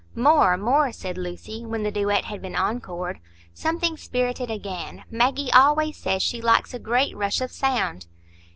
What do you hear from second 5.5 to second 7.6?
always says she likes a great rush of